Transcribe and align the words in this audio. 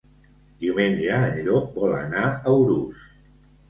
Diumenge 0.63 1.21
en 1.27 1.39
Llop 1.51 1.79
vol 1.79 1.97
anar 2.01 2.27
a 2.35 2.59
Urús. 2.67 3.09